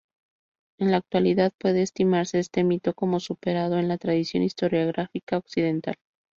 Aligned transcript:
En 0.79 0.89
la 0.89 0.97
actualidad 0.97 1.53
puede 1.59 1.83
estimarse 1.83 2.39
este 2.39 2.63
mito 2.63 2.95
como 2.95 3.19
superado, 3.19 3.77
en 3.77 3.87
la 3.87 3.99
tradición 3.99 4.41
historiográfica 4.41 5.37
occidental. 5.37 5.97